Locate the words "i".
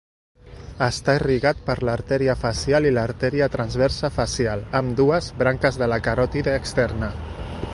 2.91-2.93